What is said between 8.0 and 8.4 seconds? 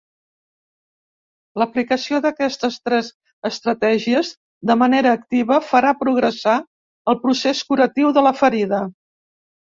de la